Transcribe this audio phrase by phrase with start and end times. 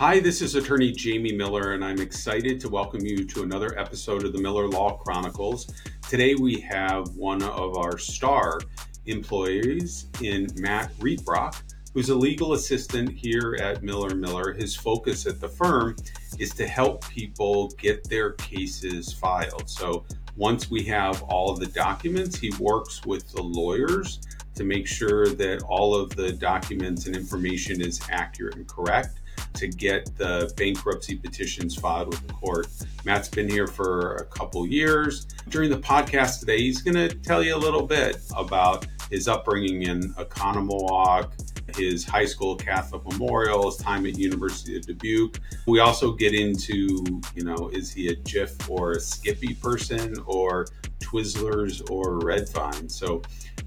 [0.00, 4.24] Hi, this is attorney Jamie Miller, and I'm excited to welcome you to another episode
[4.24, 5.70] of the Miller Law Chronicles.
[6.08, 8.60] Today we have one of our star
[9.04, 11.60] employees in Matt Rietbrock,
[11.92, 14.54] who's a legal assistant here at Miller Miller.
[14.54, 15.96] His focus at the firm
[16.38, 19.68] is to help people get their cases filed.
[19.68, 24.20] So once we have all of the documents, he works with the lawyers
[24.54, 29.19] to make sure that all of the documents and information is accurate and correct
[29.54, 32.68] to get the bankruptcy petitions filed with the court.
[33.04, 35.26] Matt's been here for a couple years.
[35.48, 39.82] During the podcast today, he's going to tell you a little bit about his upbringing
[39.82, 41.32] in Oconomowoc,
[41.76, 45.38] his high school Catholic Memorial, his time at University of Dubuque.
[45.66, 50.66] We also get into, you know, is he a Jif or a Skippy person or
[51.00, 52.88] Twizzlers or Red Vine?
[52.88, 53.22] So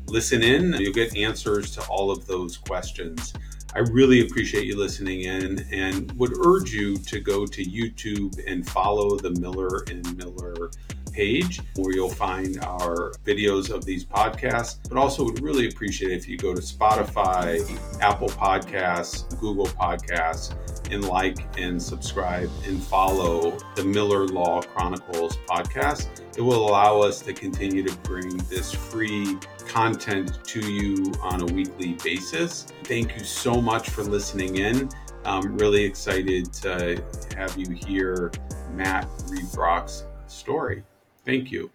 [0.08, 3.34] listen in, you'll get answers to all of those questions.
[3.76, 8.68] I really appreciate you listening in and would urge you to go to YouTube and
[8.68, 10.70] follow the Miller and Miller
[11.12, 14.78] page where you'll find our videos of these podcasts.
[14.88, 17.62] But also would really appreciate it if you go to Spotify,
[18.00, 20.54] Apple Podcasts, Google Podcasts,
[20.94, 26.08] and like and subscribe and follow the Miller Law Chronicles podcast.
[26.38, 31.46] It will allow us to continue to bring this free content to you on a
[31.46, 32.68] weekly basis.
[32.84, 34.90] Thank you so much for listening in.
[35.26, 37.04] I'm really excited to
[37.38, 38.32] have you hear
[38.74, 40.84] Matt Rietbrock's story.
[41.26, 41.73] Thank you.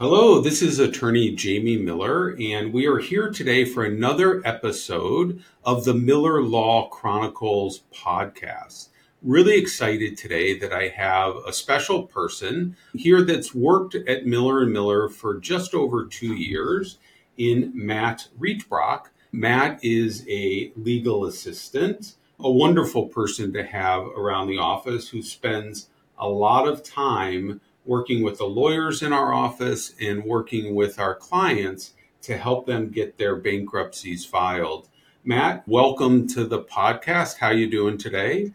[0.00, 5.84] Hello, this is attorney Jamie Miller, and we are here today for another episode of
[5.84, 8.88] the Miller Law Chronicles podcast.
[9.22, 14.72] Really excited today that I have a special person here that's worked at Miller and
[14.72, 16.98] Miller for just over two years
[17.38, 19.10] in Matt Rietbrock.
[19.30, 25.88] Matt is a legal assistant, a wonderful person to have around the office who spends
[26.18, 31.14] a lot of time working with the lawyers in our office and working with our
[31.14, 34.88] clients to help them get their bankruptcies filed.
[35.22, 37.38] Matt, welcome to the podcast.
[37.38, 38.52] How you doing today?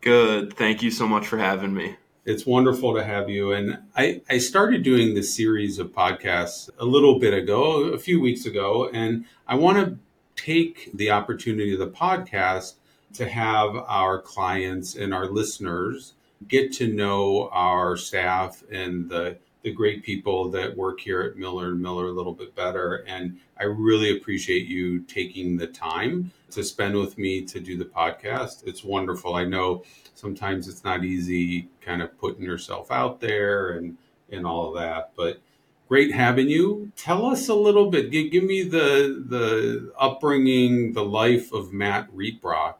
[0.00, 0.54] Good.
[0.54, 1.96] Thank you so much for having me.
[2.26, 3.52] It's wonderful to have you.
[3.52, 8.20] And I, I started doing this series of podcasts a little bit ago, a few
[8.20, 9.98] weeks ago, and I want to
[10.42, 12.74] take the opportunity of the podcast
[13.14, 16.12] to have our clients and our listeners
[16.46, 21.68] get to know our staff and the the great people that work here at Miller
[21.72, 23.04] and Miller a little bit better.
[23.08, 27.84] And I really appreciate you taking the time to spend with me to do the
[27.84, 28.66] podcast.
[28.66, 29.34] It's wonderful.
[29.34, 29.84] I know
[30.14, 33.96] sometimes it's not easy kind of putting yourself out there and
[34.30, 35.40] and all of that, but
[35.88, 36.92] great having you.
[36.96, 38.10] Tell us a little bit.
[38.10, 42.77] Give, give me the the upbringing, the life of Matt Rietbrock.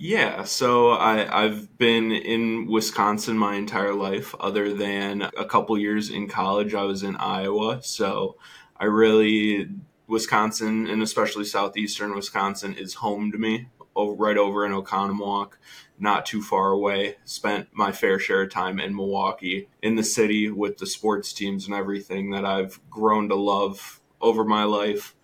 [0.00, 6.08] Yeah, so I, I've been in Wisconsin my entire life, other than a couple years
[6.08, 6.72] in college.
[6.72, 8.36] I was in Iowa, so
[8.76, 9.68] I really
[10.06, 13.68] Wisconsin and especially southeastern Wisconsin is home to me.
[13.96, 15.54] Right over in Oconomowoc,
[15.98, 17.16] not too far away.
[17.24, 21.66] Spent my fair share of time in Milwaukee, in the city with the sports teams
[21.66, 25.16] and everything that I've grown to love over my life.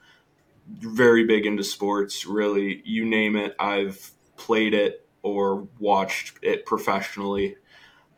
[0.67, 2.83] Very big into sports, really.
[2.85, 4.11] You name it, I've
[4.45, 7.57] played it or watched it professionally.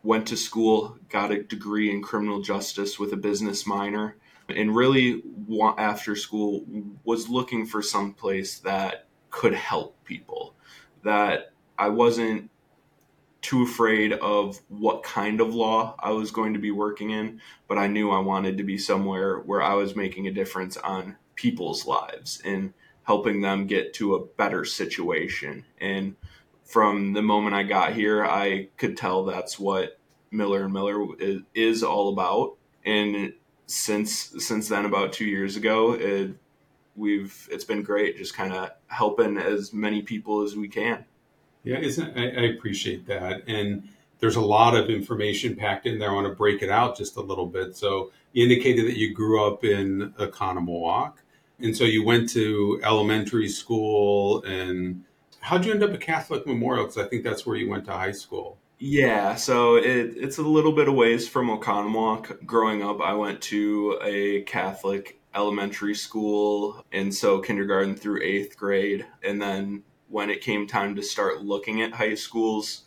[0.02, 4.16] Went to school, got a degree in criminal justice with a business minor,
[4.48, 5.22] and really
[5.78, 6.64] after school
[7.04, 10.56] was looking for some place that could help people.
[11.04, 12.50] That I wasn't
[13.40, 17.78] too afraid of what kind of law I was going to be working in, but
[17.78, 21.86] I knew I wanted to be somewhere where I was making a difference on people's
[21.86, 22.72] lives and
[23.06, 25.64] helping them get to a better situation.
[25.80, 26.16] And
[26.64, 29.98] from the moment I got here, I could tell that's what
[30.32, 31.06] Miller and Miller
[31.54, 32.56] is, all about.
[32.84, 33.32] And
[33.66, 36.36] since since then, about two years ago, it,
[36.96, 41.04] we've it's been great, just kind of helping as many people as we can.
[41.62, 43.88] Yeah, isn't I, I appreciate that, and
[44.18, 46.10] there's a lot of information packed in there.
[46.10, 47.76] I want to break it out just a little bit.
[47.76, 51.14] So you indicated that you grew up in Oconomowoc.
[51.58, 55.04] And so you went to elementary school, and
[55.40, 56.84] how'd you end up at Catholic Memorial?
[56.84, 58.58] Because I think that's where you went to high school.
[58.78, 62.44] Yeah, so it, it's a little bit of ways from Oconomowoc.
[62.44, 69.06] Growing up, I went to a Catholic elementary school, and so kindergarten through eighth grade.
[69.22, 72.82] And then when it came time to start looking at high schools,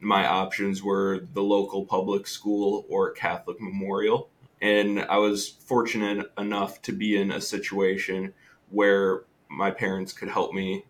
[0.00, 4.30] my options were the local public school or Catholic Memorial.
[4.60, 8.34] And I was fortunate enough to be in a situation
[8.70, 10.84] where my parents could help me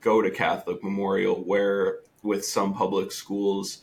[0.00, 3.82] go to Catholic Memorial, where with some public schools,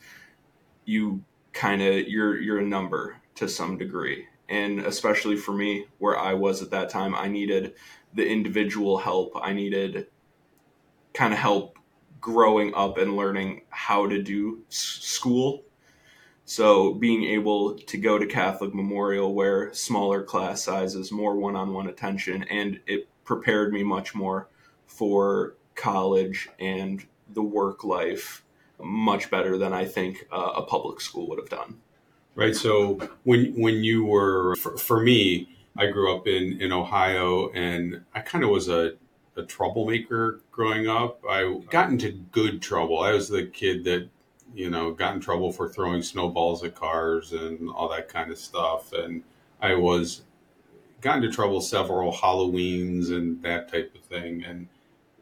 [0.85, 4.27] you kind of you're you're a number to some degree.
[4.49, 7.73] And especially for me where i was at that time i needed
[8.13, 9.31] the individual help.
[9.35, 10.07] I needed
[11.13, 11.79] kind of help
[12.21, 15.63] growing up and learning how to do s- school
[16.45, 22.43] so being able to go to catholic memorial where smaller class sizes more one-on-one attention
[22.49, 24.49] and it prepared me much more
[24.85, 28.43] for college and the work life
[28.83, 31.79] much better than I think uh, a public school would have done.
[32.35, 32.55] Right.
[32.55, 35.47] So when when you were for, for me,
[35.77, 38.93] I grew up in in Ohio, and I kind of was a
[39.35, 41.21] a troublemaker growing up.
[41.29, 42.99] I got into good trouble.
[42.99, 44.09] I was the kid that
[44.53, 48.37] you know got in trouble for throwing snowballs at cars and all that kind of
[48.37, 49.23] stuff, and
[49.61, 50.21] I was
[51.01, 54.67] got into trouble several Halloweens and that type of thing, and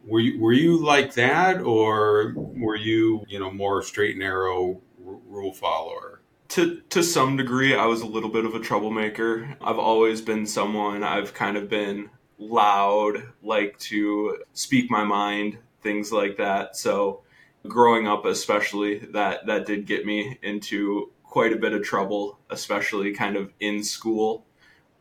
[0.06, 4.82] were you were you like that, or were you you know more straight and narrow
[5.06, 6.22] r- rule follower?
[6.50, 9.56] To to some degree, I was a little bit of a troublemaker.
[9.62, 11.04] I've always been someone.
[11.04, 16.76] I've kind of been loud, like to speak my mind, things like that.
[16.76, 17.22] So
[17.68, 23.14] growing up especially that that did get me into quite a bit of trouble especially
[23.14, 24.46] kind of in school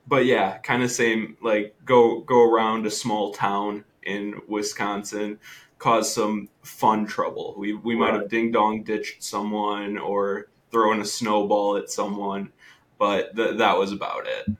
[0.07, 5.39] but yeah kind of same like go go around a small town in Wisconsin
[5.81, 7.55] cause some fun trouble.
[7.59, 12.53] We we might have ding dong ditched someone or thrown a snowball at someone,
[12.99, 14.55] but th- that was about it.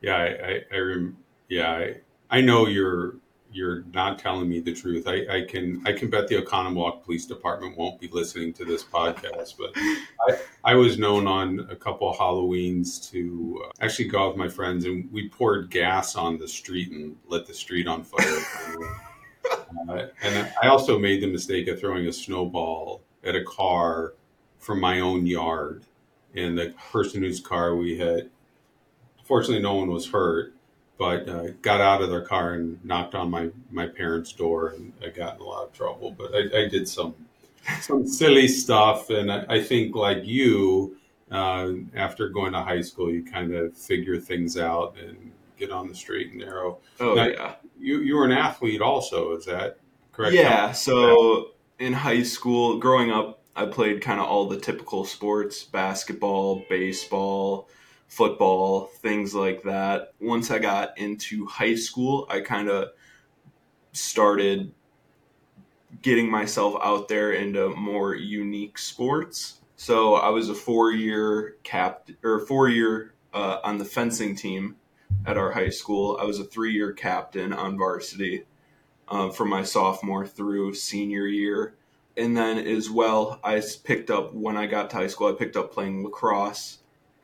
[0.00, 1.16] Yeah, I, I, I rem-
[1.48, 1.94] yeah, I,
[2.30, 3.16] I know you're
[3.56, 5.08] you're not telling me the truth.
[5.08, 8.84] I, I can I can bet the Oconomowoc Police Department won't be listening to this
[8.84, 9.70] podcast, but
[10.28, 10.38] I,
[10.72, 14.48] I was known on a couple of Halloweens to uh, actually go out with my
[14.48, 18.84] friends and we poured gas on the street and lit the street on fire.
[19.88, 24.14] uh, and I also made the mistake of throwing a snowball at a car
[24.58, 25.84] from my own yard,
[26.34, 28.30] and the person whose car we hit.
[29.24, 30.55] Fortunately, no one was hurt
[30.98, 34.92] but uh, got out of their car and knocked on my, my parents' door, and
[35.04, 36.14] I got in a lot of trouble.
[36.16, 37.14] But I, I did some
[37.80, 40.96] some silly stuff, and I, I think like you,
[41.30, 45.88] uh, after going to high school, you kind of figure things out and get on
[45.88, 46.78] the straight and narrow.
[47.00, 49.78] Oh now, yeah, you you were an athlete also, is that
[50.12, 50.34] correct?
[50.34, 50.72] Yeah.
[50.72, 56.64] So in high school, growing up, I played kind of all the typical sports: basketball,
[56.70, 57.68] baseball
[58.08, 60.12] football, things like that.
[60.20, 62.90] Once I got into high school, I kind of
[63.92, 64.72] started
[66.02, 69.60] getting myself out there into more unique sports.
[69.76, 74.76] So I was a four year cap or four year uh, on the fencing team
[75.26, 76.18] at our high school.
[76.20, 78.44] I was a three year captain on varsity
[79.08, 81.74] uh, from my sophomore through senior year.
[82.16, 85.56] And then as well, I picked up when I got to high school, I picked
[85.56, 86.78] up playing lacrosse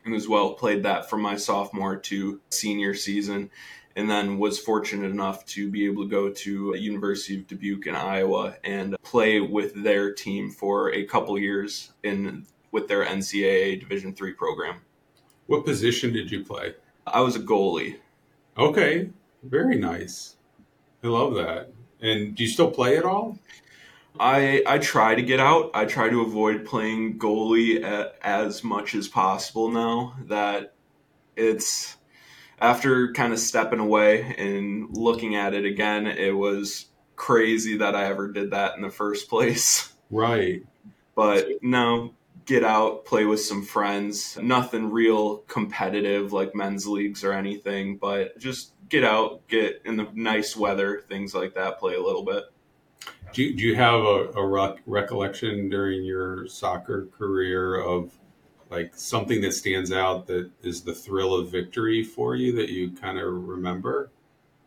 [0.07, 3.49] as well played that from my sophomore to senior season
[3.95, 7.95] and then was fortunate enough to be able to go to University of Dubuque in
[7.95, 14.13] Iowa and play with their team for a couple years in with their NCAA Division
[14.13, 14.81] three program.
[15.45, 16.73] What position did you play?
[17.05, 17.97] I was a goalie.
[18.57, 19.09] Okay,
[19.43, 20.37] very nice.
[21.03, 21.69] I love that.
[22.01, 23.37] And do you still play at all?
[24.19, 25.71] I I try to get out.
[25.73, 30.73] I try to avoid playing goalie at, as much as possible now that
[31.35, 31.97] it's
[32.59, 38.05] after kind of stepping away and looking at it again, it was crazy that I
[38.05, 39.93] ever did that in the first place.
[40.09, 40.63] Right.
[41.15, 42.13] But no,
[42.45, 44.37] get out, play with some friends.
[44.41, 50.07] Nothing real competitive like men's leagues or anything, but just get out, get in the
[50.13, 52.43] nice weather, things like that, play a little bit.
[53.33, 58.11] Do you, do you have a, a rec- recollection during your soccer career of
[58.69, 62.91] like something that stands out that is the thrill of victory for you that you
[62.91, 64.11] kind of remember?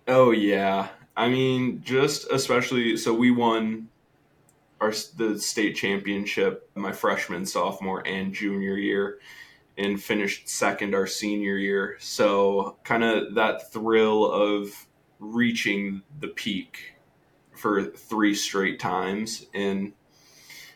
[0.09, 3.89] Oh yeah, I mean, just especially so we won
[4.81, 9.21] our the state championship my freshman, sophomore, and junior year,
[9.79, 11.97] and finished second our senior year.
[12.01, 14.87] So kind of that thrill of
[15.21, 16.96] reaching the peak
[17.57, 19.93] for three straight times and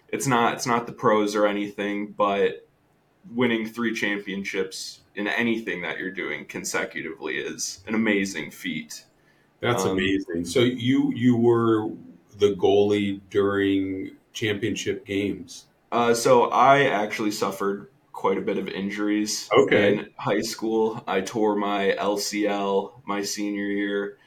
[0.08, 2.66] it's not it's not the pros or anything but
[3.32, 9.04] winning three championships in anything that you're doing consecutively is an amazing feat
[9.60, 11.88] that's um, amazing so you you were
[12.38, 17.88] the goalie during championship games uh, so i actually suffered
[18.20, 19.48] quite a bit of injuries.
[19.50, 19.94] Okay.
[19.94, 24.18] In high school, I tore my LCL my senior year,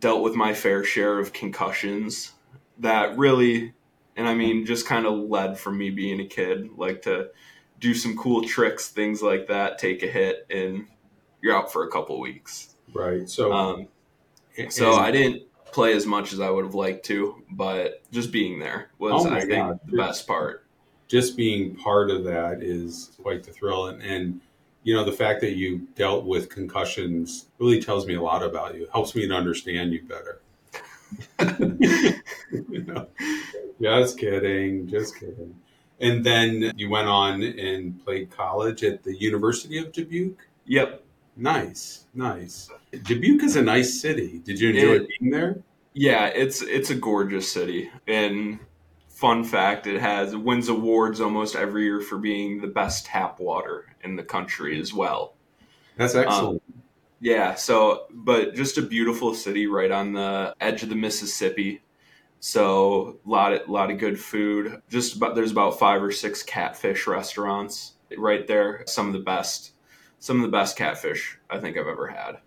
[0.00, 2.32] dealt with my fair share of concussions
[2.78, 3.72] that really,
[4.16, 7.28] and I mean, just kind of led from me being a kid, like to
[7.78, 10.86] do some cool tricks, things like that, take a hit, and
[11.42, 12.74] you're out for a couple weeks.
[12.92, 13.28] Right.
[13.28, 13.88] So, Um,
[14.70, 15.42] so I didn't
[15.72, 19.30] play as much as I would have liked to, but just being there was, Oh
[19.30, 19.80] I think, God.
[19.86, 20.64] the best part.
[21.08, 23.86] just being part of that is quite the thrill.
[23.86, 24.40] And, and,
[24.82, 28.74] you know, the fact that you dealt with concussions really tells me a lot about
[28.74, 28.84] you.
[28.84, 30.40] It helps me to understand you better.
[32.52, 33.06] You know?
[33.80, 34.88] Just kidding.
[34.88, 35.54] Just kidding.
[36.00, 40.38] And then you went on and played college at the University of Dubuque.
[40.66, 41.04] Yep.
[41.36, 42.70] Nice, nice.
[43.04, 44.40] Dubuque is a nice city.
[44.44, 45.58] Did you enjoy It- being there?
[45.92, 47.90] Yeah, it's it's a gorgeous city.
[48.06, 48.58] And
[49.20, 53.94] fun fact, it has wins awards almost every year for being the best tap water
[54.02, 55.34] in the country as well.
[55.98, 56.62] That's um, excellent.
[57.20, 61.82] Yeah, so but just a beautiful city right on the edge of the Mississippi.
[62.38, 64.80] So a lot of lot of good food.
[64.88, 68.84] Just about there's about five or six catfish restaurants right there.
[68.86, 69.74] Some of the best,
[70.18, 72.38] some of the best catfish I think I've ever had.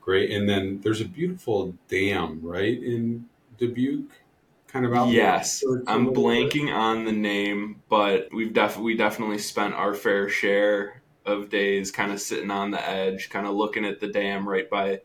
[0.00, 0.30] Great.
[0.30, 3.26] And then there's a beautiful dam, right, in
[3.58, 4.12] Dubuque,
[4.68, 5.08] kind of out.
[5.08, 5.64] Yes.
[5.86, 11.50] I'm blanking on the name, but we've def- we definitely spent our fair share of
[11.50, 15.00] days kind of sitting on the edge, kind of looking at the dam right by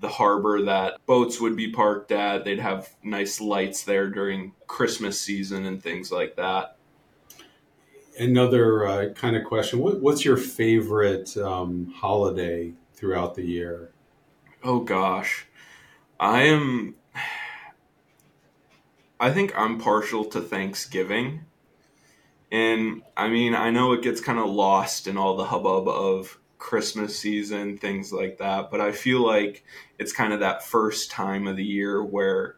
[0.00, 2.44] the harbor that boats would be parked at.
[2.44, 6.76] They'd have nice lights there during Christmas season and things like that.
[8.18, 13.92] Another uh, kind of question: what, What's your favorite um, holiday throughout the year?
[14.62, 15.46] Oh gosh,
[16.18, 16.94] I am.
[19.18, 21.44] I think I'm partial to Thanksgiving.
[22.52, 26.38] And I mean, I know it gets kind of lost in all the hubbub of
[26.58, 29.64] Christmas season, things like that, but I feel like
[29.98, 32.56] it's kind of that first time of the year where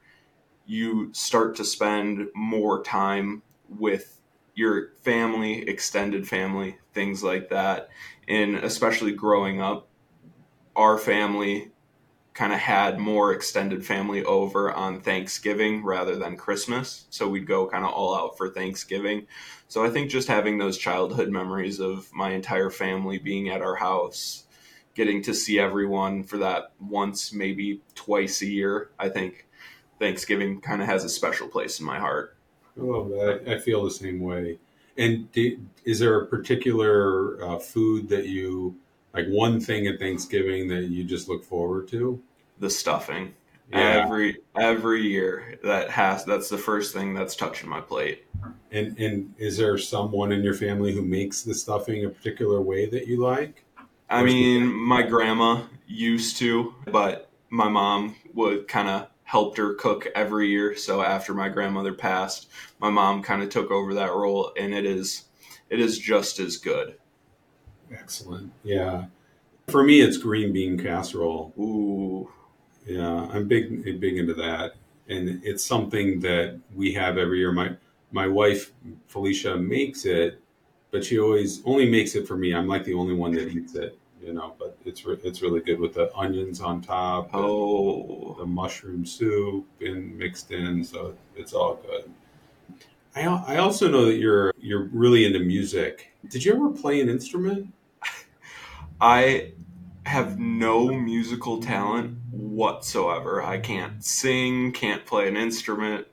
[0.67, 4.21] you start to spend more time with
[4.55, 7.88] your family, extended family, things like that.
[8.27, 9.88] And especially growing up,
[10.77, 11.71] our family
[12.38, 17.07] kind of had more extended family over on Thanksgiving rather than Christmas.
[17.11, 19.26] So we'd go kind of all out for Thanksgiving.
[19.66, 23.75] So I think just having those childhood memories of my entire family being at our
[23.75, 24.45] house,
[24.95, 29.49] getting to see everyone for that once, maybe twice a year, I think
[29.99, 32.37] Thanksgiving kind of has a special place in my heart.
[32.80, 33.54] I.
[33.54, 34.61] I feel the same way.
[34.97, 38.76] And do, is there a particular uh, food that you
[39.18, 39.28] like?
[39.28, 42.20] One thing at Thanksgiving that you just look forward to?
[42.58, 43.34] The stuffing.
[43.72, 44.02] Yeah.
[44.04, 48.25] Every every year that has that's the first thing that's touching my plate.
[48.72, 52.87] And and is there someone in your family who makes the stuffing a particular way
[52.87, 53.64] that you like?
[54.08, 60.08] I mean, my grandma used to, but my mom would kind of helped her cook
[60.14, 60.75] every year.
[60.75, 62.48] So after my grandmother passed,
[62.78, 65.25] my mom kind of took over that role, and it is
[65.68, 66.96] it is just as good.
[67.92, 68.52] Excellent.
[68.64, 69.07] Yeah.
[69.68, 71.52] For me, it's green bean casserole.
[71.59, 72.30] Ooh,
[72.87, 74.75] Yeah, I'm big big into that,
[75.09, 77.52] and it's something that we have every year.
[77.52, 77.76] My
[78.12, 78.73] my wife
[79.09, 80.40] Felicia makes it,
[80.90, 82.54] but she always only makes it for me.
[82.54, 84.54] I'm like the only one that eats it, you know.
[84.59, 89.66] But it's re- it's really good with the onions on top, oh, the mushroom soup
[89.83, 92.11] and mixed in, so it's all good.
[93.14, 96.12] I I also know that you're you're really into music.
[96.30, 97.73] Did you ever play an instrument?
[99.00, 99.52] I
[100.05, 103.43] have no musical talent whatsoever.
[103.43, 106.07] I can't sing, can't play an instrument,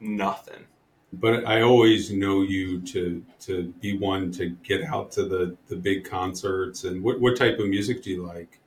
[0.00, 0.64] nothing.
[1.12, 5.76] but I always know you to to be one to get out to the the
[5.76, 6.84] big concerts.
[6.84, 8.60] And what what type of music do you like?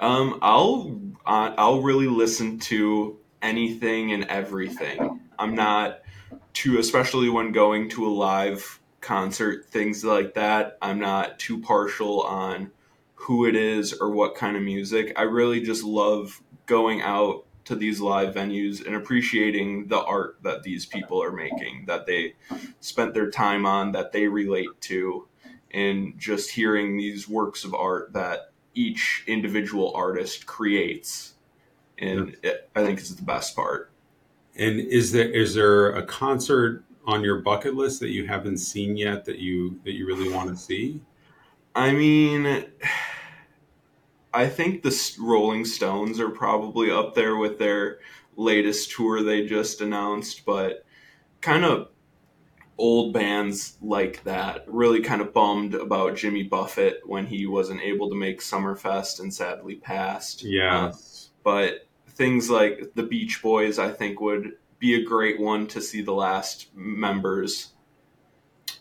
[0.00, 5.20] Um, I'll uh, I'll really listen to anything and everything.
[5.38, 6.00] I'm not
[6.52, 10.78] too, especially when going to a live concert, things like that.
[10.82, 12.70] I'm not too partial on
[13.24, 15.12] who it is or what kind of music.
[15.16, 20.62] I really just love going out to these live venues and appreciating the art that
[20.62, 22.34] these people are making, that they
[22.80, 25.26] spent their time on, that they relate to,
[25.72, 31.34] and just hearing these works of art that each individual artist creates.
[31.96, 33.90] And it, I think is the best part.
[34.54, 38.96] And is there is there a concert on your bucket list that you haven't seen
[38.96, 41.00] yet that you that you really want to see?
[41.74, 42.66] I mean,
[44.34, 48.00] I think the Rolling Stones are probably up there with their
[48.36, 50.84] latest tour they just announced, but
[51.40, 51.88] kind of
[52.76, 54.64] old bands like that.
[54.66, 59.32] Really kind of bummed about Jimmy Buffett when he wasn't able to make Summerfest and
[59.32, 60.42] sadly passed.
[60.42, 60.86] Yeah.
[60.86, 60.92] Uh,
[61.44, 66.02] but things like the Beach Boys, I think, would be a great one to see
[66.02, 67.68] the last members.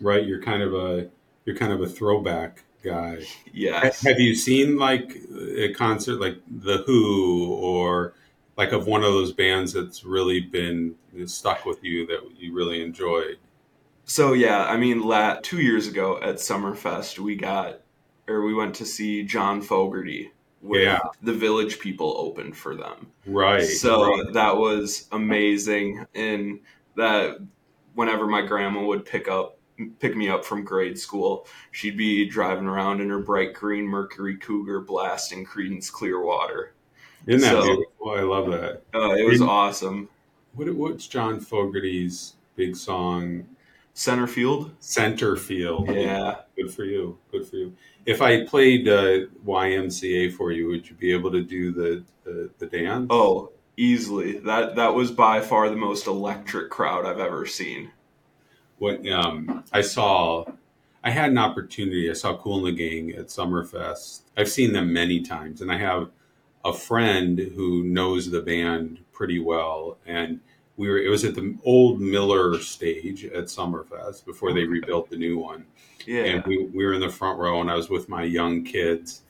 [0.02, 1.10] Right, you're kind of a
[1.46, 3.24] you're kind of a throwback guy.
[3.52, 4.02] Yes.
[4.02, 5.16] Have you seen like
[5.58, 8.13] a concert like The Who or
[8.58, 12.84] like of one of those bands that's really been stuck with you that you really
[12.84, 13.38] enjoyed?
[14.06, 17.80] So yeah, I mean, la- two years ago at Summerfest, we got
[18.28, 20.32] or we went to see John Fogerty.
[20.62, 21.00] With Yeah.
[21.22, 23.08] the Village People opened for them.
[23.25, 23.63] Right.
[23.66, 24.32] So right.
[24.32, 26.62] that was amazing, and
[26.96, 27.38] that
[27.96, 29.58] whenever my grandma would pick up
[30.00, 34.38] pick me up from grade school, she'd be driving around in her bright green Mercury
[34.38, 36.74] Cougar blasting Creedence Clearwater.
[37.28, 38.12] Isn't that so- beautiful?
[38.12, 38.82] I love that.
[38.94, 40.10] Uh, it was Didn't- awesome.
[40.56, 43.46] What, what's John Fogerty's big song?
[43.96, 45.88] Center field, Center Field.
[45.88, 46.38] yeah.
[46.56, 47.18] Good for you.
[47.32, 47.75] Good for you.
[48.08, 52.50] If I played uh, YMCA for you, would you be able to do the, the,
[52.58, 53.06] the dance?
[53.12, 54.40] Oh, easily.
[54.40, 57.92] That that was by far the most electric crowd I've ever seen.
[58.80, 60.46] When um, I saw,
[61.03, 62.10] I had an opportunity.
[62.10, 64.22] I saw Kool and the Gang at Summerfest.
[64.36, 66.10] I've seen them many times, and I have
[66.65, 69.98] a friend who knows the band pretty well.
[70.06, 70.39] And
[70.77, 70.98] we were.
[70.98, 75.65] It was at the old Miller stage at Summerfest before they rebuilt the new one.
[76.06, 76.24] Yeah.
[76.24, 79.22] and we, we were in the front row and i was with my young kids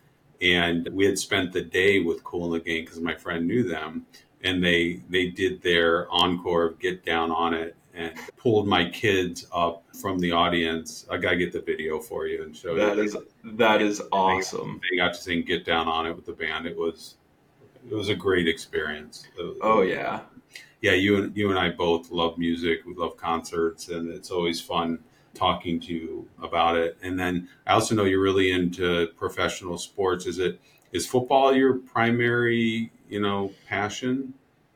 [0.41, 3.63] and we had spent the day with Kool and the gang because my friend knew
[3.67, 4.05] them
[4.43, 9.45] and they they did their encore of get down on it and pulled my kids
[9.53, 13.03] up from the audience i gotta get the video for you and show that you
[13.03, 14.81] is that is awesome.
[14.89, 17.15] they got to sing get down on it with the band it was
[17.89, 19.27] it was a great experience
[19.61, 20.21] Oh yeah.
[20.81, 22.79] yeah, you and you and I both love music.
[22.85, 24.99] We love concerts, and it's always fun
[25.33, 26.97] talking to you about it.
[27.01, 30.25] And then I also know you're really into professional sports.
[30.25, 30.59] Is it
[30.91, 34.33] is football your primary, you know, passion?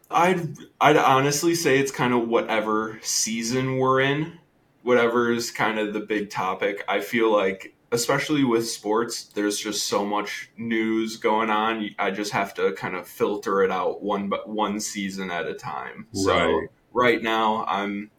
[0.09, 4.39] I'd I'd honestly say it's kind of whatever season we're in,
[4.83, 6.83] whatever is kind of the big topic.
[6.87, 11.89] I feel like especially with sports, there's just so much news going on.
[12.00, 15.53] I just have to kind of filter it out one but one season at a
[15.53, 16.07] time.
[16.13, 16.70] So Right.
[16.93, 18.11] right now I'm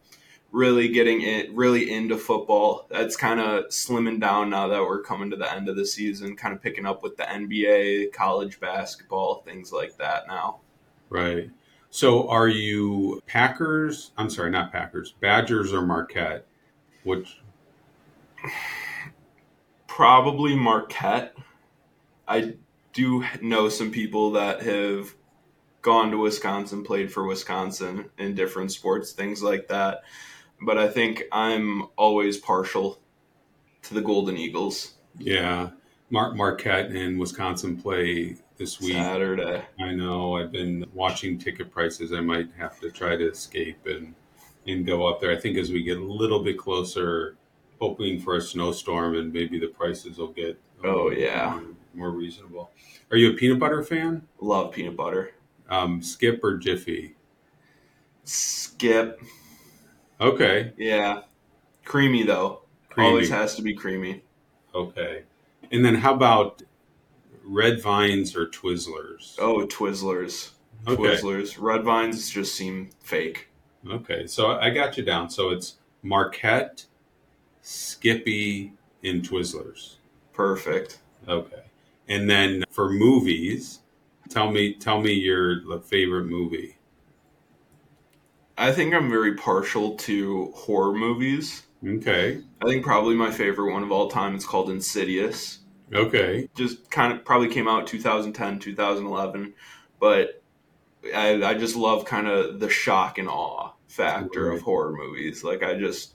[0.51, 2.87] really getting it really into football.
[2.89, 6.35] That's kind of slimming down now that we're coming to the end of the season,
[6.35, 10.61] kind of picking up with the NBA, college basketball, things like that now.
[11.09, 11.49] Right.
[11.89, 14.11] So are you Packers?
[14.17, 15.13] I'm sorry, not Packers.
[15.19, 16.45] Badgers or Marquette?
[17.03, 17.39] Which
[19.87, 21.35] Probably Marquette.
[22.27, 22.53] I
[22.93, 25.13] do know some people that have
[25.81, 30.03] gone to Wisconsin, played for Wisconsin in different sports, things like that.
[30.61, 32.99] But I think I'm always partial
[33.83, 34.93] to the Golden Eagles.
[35.17, 35.69] yeah,
[36.09, 38.93] Mar- Marquette and Wisconsin play this week.
[38.93, 39.63] Saturday.
[39.81, 40.35] I know.
[40.35, 42.13] I've been watching ticket prices.
[42.13, 44.13] I might have to try to escape and
[44.67, 45.31] and go up there.
[45.31, 47.37] I think as we get a little bit closer,
[47.79, 51.59] hoping for a snowstorm and maybe the prices will get Oh, yeah.
[51.95, 52.69] more, more reasonable.
[53.09, 54.27] Are you a peanut butter fan?
[54.39, 55.31] Love peanut butter.
[55.69, 57.15] Um, Skip or Jiffy?
[58.25, 59.21] Skip.
[60.21, 61.21] Okay, Yeah.
[61.85, 62.63] Creamy though.
[62.89, 63.09] Creamy.
[63.09, 64.23] Always has to be creamy.
[64.75, 65.23] okay.
[65.71, 66.61] And then how about
[67.49, 69.35] red vines or Twizzlers?
[69.39, 70.51] Oh, Twizzlers.
[70.87, 71.55] okay, Twizzlers.
[71.59, 73.49] Red vines just seem fake.
[73.89, 74.27] okay.
[74.27, 75.29] So I got you down.
[75.29, 76.85] So it's Marquette,
[77.61, 79.95] Skippy, and Twizzlers.
[80.33, 80.99] Perfect.
[81.27, 81.63] Okay.
[82.07, 83.79] And then for movies,
[84.29, 86.77] tell me tell me your favorite movie.
[88.57, 91.63] I think I'm very partial to horror movies.
[91.85, 92.41] Okay.
[92.61, 95.59] I think probably my favorite one of all time is called Insidious.
[95.93, 96.49] Okay.
[96.55, 99.53] Just kind of probably came out 2010, 2011,
[99.99, 100.41] but
[101.15, 104.55] I, I just love kind of the shock and awe factor Right.
[104.57, 105.43] of horror movies.
[105.43, 106.13] Like I just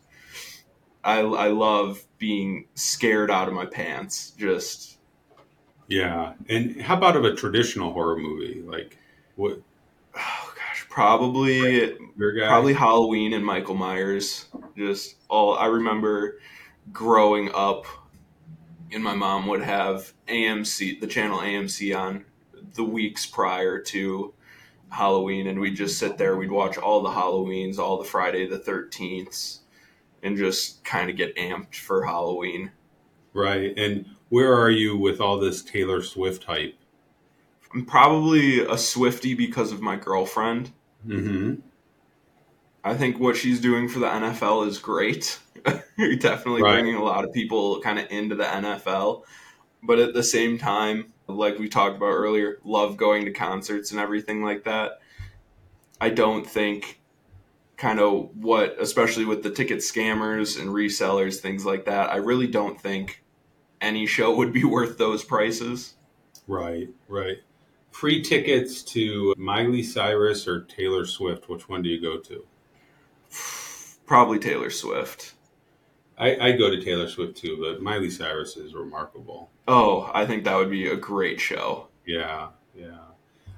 [1.03, 4.31] I I love being scared out of my pants.
[4.39, 4.99] Just
[5.89, 6.35] Yeah.
[6.49, 8.63] And how about of a traditional horror movie?
[8.65, 8.99] Like
[9.37, 9.61] what
[10.17, 11.97] oh gosh, probably?
[12.47, 14.47] Probably Halloween and Michael Myers.
[14.77, 16.39] Just all I remember
[16.93, 17.87] growing up,
[18.93, 22.25] and my mom would have AMC, the channel AMC, on
[22.75, 24.35] the weeks prior to
[24.89, 26.37] Halloween, and we'd just sit there.
[26.37, 29.61] We'd watch all the Halloweens, all the Friday the Thirteenths,
[30.23, 32.71] and just kind of get amped for Halloween.
[33.33, 33.77] Right.
[33.77, 36.77] And where are you with all this Taylor Swift hype?
[37.73, 40.71] I'm probably a Swifty because of my girlfriend.
[41.07, 41.55] Mm-hmm.
[42.85, 45.39] I think what she's doing for the NFL is great.
[45.97, 46.75] You're definitely right.
[46.75, 49.23] bringing a lot of people kind of into the NFL.
[49.83, 53.99] But at the same time, like we talked about earlier, love going to concerts and
[53.99, 55.01] everything like that.
[55.99, 57.01] I don't think
[57.79, 62.47] kind of what, especially with the ticket scammers and resellers, things like that, I really
[62.47, 63.25] don't think
[63.81, 65.95] any show would be worth those prices.
[66.47, 67.39] Right, right.
[67.91, 72.45] Free tickets to Miley Cyrus or Taylor Swift, which one do you go to?
[74.07, 75.35] Probably Taylor Swift.
[76.19, 79.51] I, I go to Taylor Swift too, but Miley Cyrus is remarkable.
[79.67, 81.89] Oh, I think that would be a great show.
[82.07, 82.99] Yeah, yeah.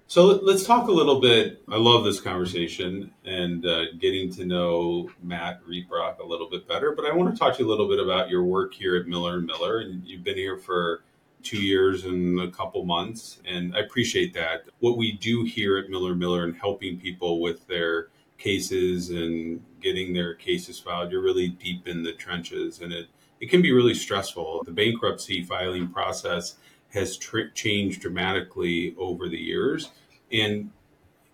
[0.08, 1.62] So let's talk a little bit.
[1.68, 6.92] I love this conversation and uh, getting to know Matt Rietbrock a little bit better.
[6.92, 9.08] But I want to talk to you a little bit about your work here at
[9.08, 9.80] Miller and Miller.
[9.80, 11.02] And you've been here for
[11.42, 14.64] two years and a couple months, and I appreciate that.
[14.78, 20.12] What we do here at Miller Miller and helping people with their cases and getting
[20.12, 23.06] their cases filed, you're really deep in the trenches, and it
[23.40, 24.62] it can be really stressful.
[24.64, 26.56] The bankruptcy filing process
[26.90, 29.90] has tr- changed dramatically over the years.
[30.32, 30.70] And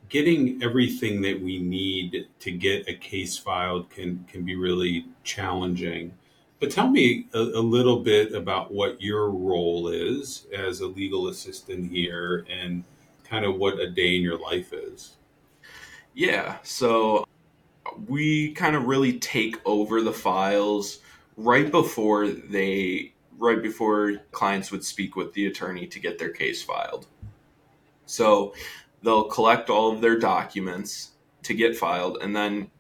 [0.09, 6.13] getting everything that we need to get a case filed can, can be really challenging.
[6.61, 11.29] But tell me a, a little bit about what your role is as a legal
[11.29, 12.85] assistant here and
[13.25, 15.17] kind of what a day in your life is.
[16.15, 17.27] Yeah, so
[18.07, 21.01] we kind of really take over the files
[21.37, 26.63] right before they right before clients would speak with the attorney to get their case
[26.63, 27.07] filed.
[28.07, 28.55] So
[29.03, 32.71] they'll collect all of their documents to get filed and then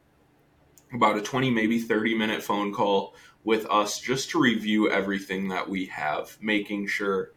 [0.94, 3.14] about a 20 maybe 30 minute phone call
[3.44, 7.32] with us just to review everything that we have making sure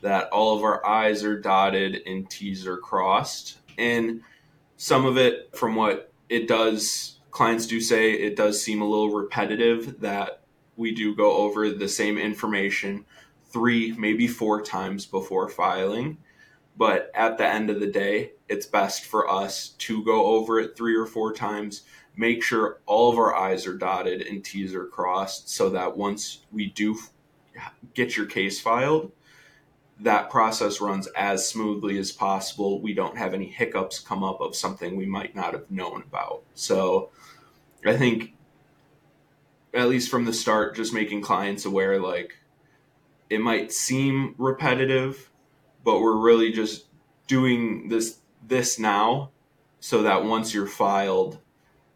[0.00, 4.22] that all of our i's are dotted and t's are crossed and
[4.80, 9.10] some of it from what it does clients do say it does seem a little
[9.10, 10.40] repetitive that
[10.74, 13.04] we do go over the same information
[13.44, 16.16] three, maybe four times before filing.
[16.78, 20.78] But at the end of the day, it's best for us to go over it
[20.78, 21.82] three or four times,
[22.16, 26.46] make sure all of our I's are dotted and T's are crossed so that once
[26.50, 26.98] we do
[27.92, 29.12] get your case filed,
[30.02, 32.80] that process runs as smoothly as possible.
[32.80, 36.42] We don't have any hiccups come up of something we might not have known about.
[36.54, 37.10] So
[37.84, 38.34] I think
[39.72, 42.36] at least from the start, just making clients aware like
[43.28, 45.30] it might seem repetitive,
[45.84, 46.86] but we're really just
[47.26, 49.30] doing this this now
[49.78, 51.38] so that once you're filed,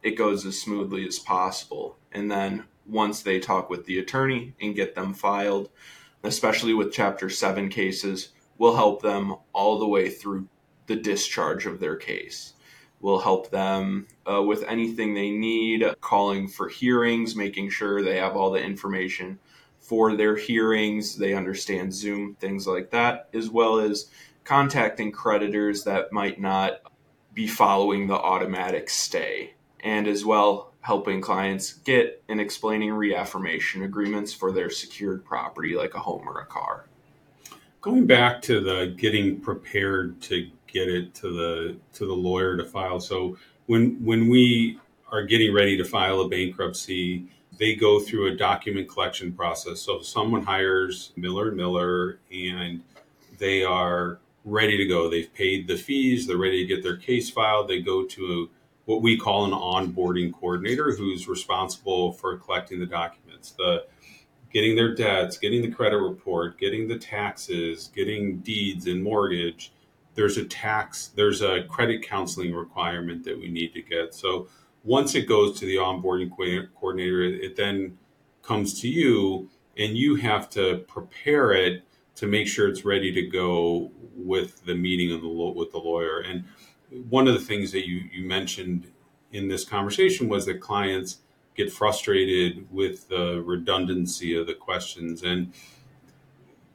[0.02, 1.96] it goes as smoothly as possible.
[2.12, 5.70] And then once they talk with the attorney and get them filed,
[6.24, 10.48] especially with chapter 7 cases, we'll help them all the way through
[10.86, 12.54] the discharge of their case.
[13.00, 18.34] We'll help them uh, with anything they need, calling for hearings, making sure they have
[18.34, 19.38] all the information
[19.84, 24.10] for their hearings, they understand Zoom, things like that, as well as
[24.44, 26.80] contacting creditors that might not
[27.34, 34.34] be following the automatic stay, and as well helping clients get and explaining reaffirmation agreements
[34.34, 36.84] for their secured property like a home or a car.
[37.80, 42.66] Going back to the getting prepared to get it to the to the lawyer to
[42.66, 43.00] file.
[43.00, 44.78] So when when we
[45.10, 49.80] are getting ready to file a bankruptcy, they go through a document collection process.
[49.80, 52.82] So someone hires Miller Miller and
[53.38, 55.08] they are ready to go.
[55.08, 57.68] They've paid the fees, they're ready to get their case filed.
[57.68, 58.50] They go to
[58.84, 63.52] what we call an onboarding coordinator who's responsible for collecting the documents.
[63.52, 63.86] The
[64.52, 69.72] getting their debts, getting the credit report, getting the taxes, getting deeds and mortgage,
[70.14, 74.14] there's a tax, there's a credit counseling requirement that we need to get.
[74.14, 74.48] So
[74.84, 77.98] once it goes to the onboarding coordinator, it then
[78.42, 81.82] comes to you and you have to prepare it
[82.16, 86.20] to make sure it's ready to go with the meeting of the with the lawyer.
[86.20, 86.44] And
[87.08, 88.90] one of the things that you, you mentioned
[89.32, 91.18] in this conversation was that clients
[91.54, 95.22] get frustrated with the redundancy of the questions.
[95.22, 95.52] And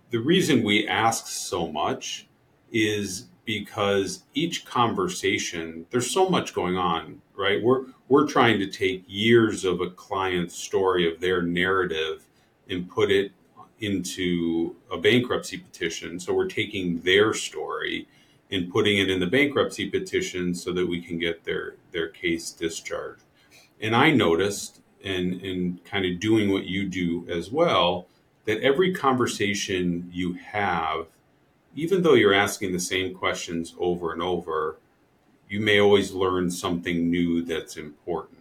[0.10, 2.28] the reason we ask so much
[2.72, 9.04] is because each conversation there's so much going on right we're we're trying to take
[9.08, 12.28] years of a client's story of their narrative
[12.70, 13.32] and put it
[13.80, 18.08] into a bankruptcy petition so we're taking their story
[18.52, 22.52] and putting it in the bankruptcy petition so that we can get their their case
[22.52, 23.24] discharged
[23.82, 28.08] and i noticed and and kind of doing what you do as well
[28.46, 31.08] that every conversation you have
[31.76, 34.78] even though you're asking the same questions over and over,
[35.48, 38.40] you may always learn something new that's important.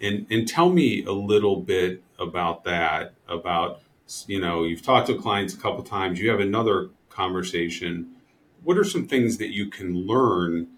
[0.00, 3.14] And and tell me a little bit about that.
[3.26, 3.80] About
[4.26, 6.20] you know, you've talked to clients a couple times.
[6.20, 8.14] You have another conversation.
[8.62, 10.68] What are some things that you can learn?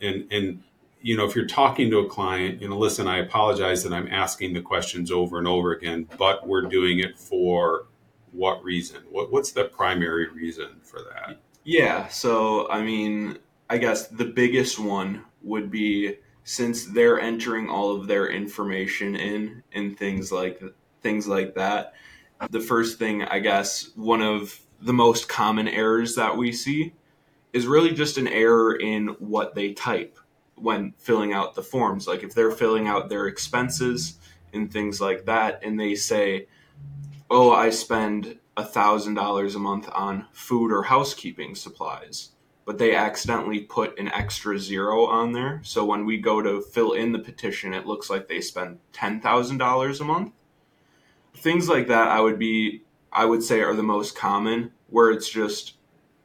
[0.00, 0.62] And and
[1.02, 4.08] you know, if you're talking to a client, you know, listen, I apologize that I'm
[4.08, 7.86] asking the questions over and over again, but we're doing it for
[8.30, 9.02] what reason?
[9.10, 11.40] What, what's the primary reason for that?
[11.64, 12.08] Yeah.
[12.08, 18.06] So, I mean, I guess the biggest one would be since they're entering all of
[18.06, 20.62] their information in and things like
[21.02, 21.94] things like that.
[22.50, 26.92] The first thing, I guess, one of the most common errors that we see
[27.52, 30.18] is really just an error in what they type
[30.56, 32.06] when filling out the forms.
[32.06, 34.18] Like if they're filling out their expenses
[34.52, 36.46] and things like that, and they say,
[37.30, 42.30] "Oh, I spend a thousand dollars a month on food or housekeeping supplies,"
[42.64, 45.60] but they accidentally put an extra zero on there.
[45.64, 49.20] So when we go to fill in the petition, it looks like they spend ten
[49.20, 50.32] thousand dollars a month.
[51.34, 54.72] Things like that, I would be, I would say, are the most common.
[54.88, 55.74] Where it's just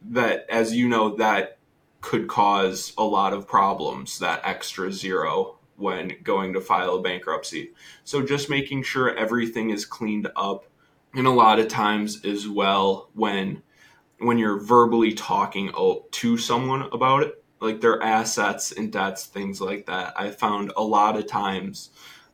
[0.02, 1.58] that, as you know, that
[2.02, 7.72] could cause a lot of problems, that extra zero when going to file a bankruptcy.
[8.04, 10.66] So just making sure everything is cleaned up.
[11.14, 13.64] And a lot of times as well when
[14.20, 15.72] when you're verbally talking
[16.12, 20.14] to someone about it, like their assets and debts, things like that.
[20.20, 21.92] I found a lot of times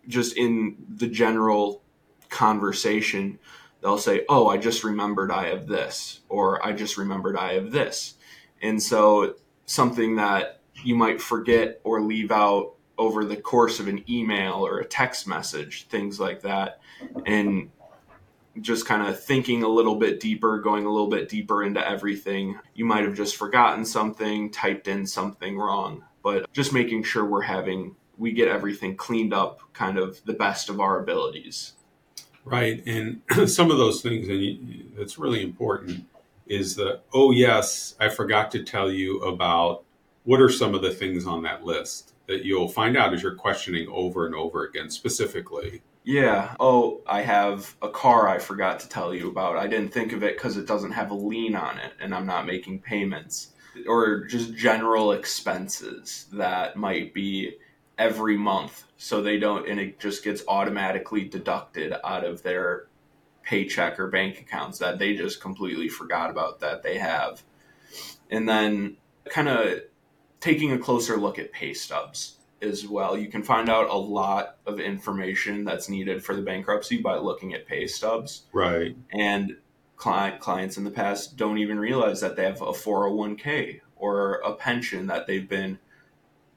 [0.08, 1.82] just in the general
[2.30, 3.40] conversation,
[3.84, 7.72] they'll say, Oh, I just remembered I have this, or I just remembered I have
[7.72, 8.16] this.
[8.62, 14.04] And so something that you might forget or leave out over the course of an
[14.10, 16.80] email or a text message, things like that.
[17.26, 17.70] And
[18.62, 22.60] just kind of thinking a little bit deeper, going a little bit deeper into everything.
[22.76, 27.42] You might have just forgotten something, typed in something wrong, but just making sure we're
[27.42, 31.74] having, we get everything cleaned up kind of the best of our abilities.
[32.46, 32.86] Right.
[32.86, 36.06] And some of those things, and it's really important
[36.48, 39.84] is the oh yes i forgot to tell you about
[40.24, 43.36] what are some of the things on that list that you'll find out as you're
[43.36, 48.90] questioning over and over again specifically yeah oh i have a car i forgot to
[48.90, 51.78] tell you about i didn't think of it because it doesn't have a lien on
[51.78, 53.50] it and i'm not making payments
[53.88, 57.56] or just general expenses that might be
[57.98, 62.88] every month so they don't and it just gets automatically deducted out of their
[63.44, 67.44] paycheck or bank accounts that they just completely forgot about that they have.
[68.32, 68.98] And then
[69.30, 69.82] kind of
[70.40, 73.18] taking a closer look at pay stubs as well.
[73.18, 77.54] You can find out a lot of information that's needed for the bankruptcy by looking
[77.54, 78.44] at pay stubs.
[78.54, 78.96] Right.
[79.12, 79.58] And
[79.98, 84.54] client clients in the past don't even realize that they have a 401k or a
[84.54, 85.80] pension that they've been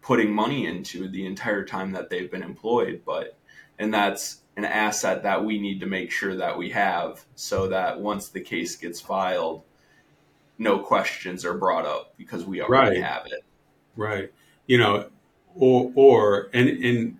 [0.07, 3.37] putting money into the entire time that they've been employed, but
[3.77, 7.99] and that's an asset that we need to make sure that we have so that
[7.99, 9.65] once the case gets filed,
[10.59, 13.05] no questions are brought up because we already right.
[13.05, 13.45] have it.
[13.97, 14.33] Right.
[14.69, 15.09] You know,
[15.57, 17.19] or or and and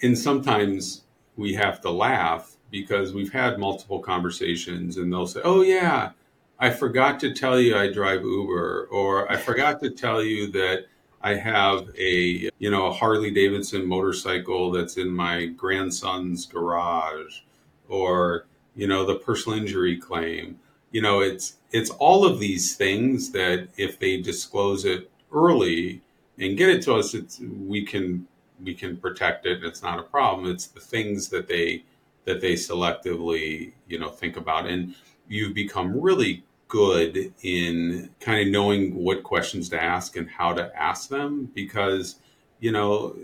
[0.00, 1.02] and sometimes
[1.36, 6.12] we have to laugh because we've had multiple conversations and they'll say, "Oh yeah,
[6.60, 10.84] I forgot to tell you I drive Uber," or "I forgot to tell you that
[11.22, 17.40] I have a you know a Harley Davidson motorcycle that's in my grandson's garage,
[17.88, 20.58] or you know the personal injury claim.
[20.92, 26.02] You know it's it's all of these things that if they disclose it early
[26.38, 28.26] and get it to us, it's we can
[28.62, 29.62] we can protect it.
[29.62, 30.50] It's not a problem.
[30.50, 31.84] It's the things that they
[32.24, 34.94] that they selectively you know think about, and
[35.28, 40.74] you've become really good in kind of knowing what questions to ask and how to
[40.80, 42.16] ask them because
[42.60, 43.14] you know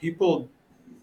[0.00, 0.48] people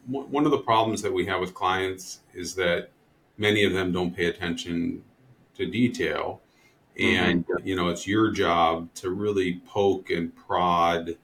[0.07, 2.89] one of the problems that we have with clients is that
[3.37, 5.03] many of them don't pay attention
[5.55, 6.41] to detail
[6.97, 7.67] and mm-hmm.
[7.67, 11.17] you know it's your job to really poke and prod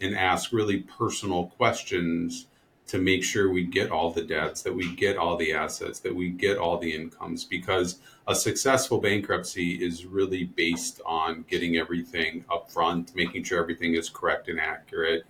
[0.00, 2.46] and ask really personal questions
[2.90, 6.12] to make sure we get all the debts, that we get all the assets, that
[6.12, 12.44] we get all the incomes, because a successful bankruptcy is really based on getting everything
[12.50, 15.24] up front, making sure everything is correct and accurate.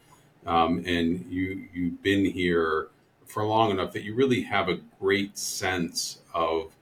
[0.47, 2.89] Um, and you you've been here
[3.27, 6.73] for long enough that you really have a great sense of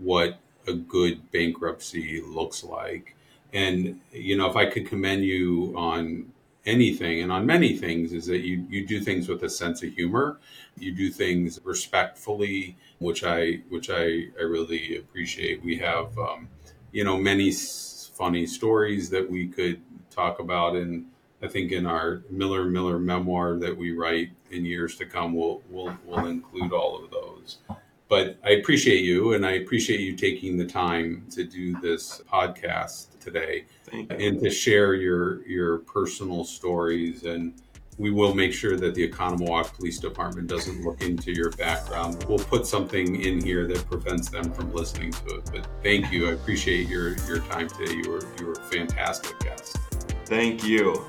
[0.00, 3.14] what a good bankruptcy looks like.
[3.52, 6.32] And you know, if I could commend you on
[6.66, 9.92] anything and on many things is that you you do things with a sense of
[9.92, 10.40] humor.
[10.78, 15.62] You do things respectfully which i which i i really appreciate.
[15.64, 16.48] We have um,
[16.92, 21.06] you know many funny stories that we could talk about and
[21.42, 25.62] I think in our Miller Miller memoir that we write in years to come, we'll
[25.68, 27.58] we'll we'll include all of those.
[28.08, 33.18] But I appreciate you, and I appreciate you taking the time to do this podcast
[33.18, 33.64] today,
[34.10, 37.24] and to share your your personal stories.
[37.24, 37.54] And
[37.96, 42.24] we will make sure that the Oconomowoc Police Department doesn't look into your background.
[42.28, 45.50] We'll put something in here that prevents them from listening to it.
[45.52, 46.28] But thank you.
[46.28, 47.94] I appreciate your your time today.
[47.94, 49.78] You were you were a fantastic guest.
[50.26, 51.06] Thank you.